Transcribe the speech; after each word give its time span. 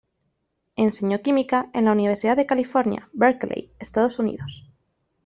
Enseñó 0.77 1.21
química 1.21 1.69
en 1.75 1.85
la 1.85 1.91
Universidad 1.91 2.35
de 2.35 2.47
California, 2.47 3.07
Berkeley, 3.13 3.71
Estados 3.77 4.17
Unidos. 4.17 4.67